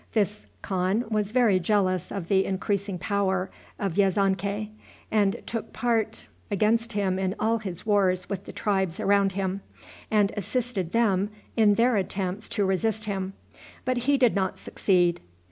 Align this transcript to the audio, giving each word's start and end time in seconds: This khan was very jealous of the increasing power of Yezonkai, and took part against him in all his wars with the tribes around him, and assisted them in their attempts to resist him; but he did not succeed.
This 0.13 0.47
khan 0.63 1.05
was 1.11 1.31
very 1.31 1.59
jealous 1.59 2.11
of 2.11 2.27
the 2.27 2.43
increasing 2.43 2.97
power 2.97 3.51
of 3.77 3.97
Yezonkai, 3.99 4.69
and 5.11 5.43
took 5.45 5.73
part 5.73 6.27
against 6.49 6.93
him 6.93 7.19
in 7.19 7.35
all 7.39 7.59
his 7.59 7.85
wars 7.85 8.27
with 8.27 8.45
the 8.45 8.51
tribes 8.51 8.99
around 8.99 9.33
him, 9.33 9.61
and 10.09 10.31
assisted 10.35 10.91
them 10.91 11.29
in 11.55 11.75
their 11.75 11.97
attempts 11.97 12.49
to 12.49 12.65
resist 12.65 13.05
him; 13.05 13.33
but 13.85 13.97
he 14.09 14.17
did 14.17 14.33
not 14.33 14.57
succeed. 14.57 15.21